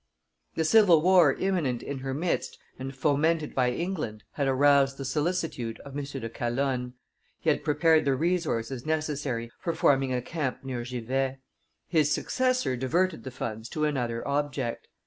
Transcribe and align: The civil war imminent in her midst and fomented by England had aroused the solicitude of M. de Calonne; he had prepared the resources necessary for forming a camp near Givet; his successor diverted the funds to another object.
The 0.55 0.63
civil 0.65 1.03
war 1.03 1.33
imminent 1.35 1.83
in 1.83 1.99
her 1.99 2.15
midst 2.15 2.57
and 2.79 2.95
fomented 2.95 3.53
by 3.53 3.69
England 3.69 4.23
had 4.31 4.47
aroused 4.47 4.97
the 4.97 5.05
solicitude 5.05 5.79
of 5.81 5.95
M. 5.95 6.03
de 6.03 6.27
Calonne; 6.27 6.93
he 7.39 7.51
had 7.51 7.63
prepared 7.63 8.03
the 8.05 8.15
resources 8.15 8.83
necessary 8.83 9.51
for 9.59 9.75
forming 9.75 10.11
a 10.11 10.19
camp 10.19 10.63
near 10.63 10.83
Givet; 10.83 11.37
his 11.87 12.11
successor 12.11 12.75
diverted 12.75 13.23
the 13.23 13.29
funds 13.29 13.69
to 13.69 13.85
another 13.85 14.27
object. 14.27 14.87